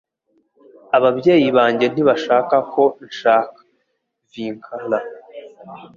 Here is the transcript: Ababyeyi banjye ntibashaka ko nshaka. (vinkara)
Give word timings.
Ababyeyi 0.97 1.47
banjye 1.57 1.85
ntibashaka 1.89 2.55
ko 2.73 2.83
nshaka. 3.07 3.59
(vinkara) 4.31 4.99